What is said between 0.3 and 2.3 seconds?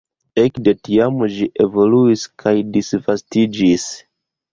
Ekde tiam ĝi evoluis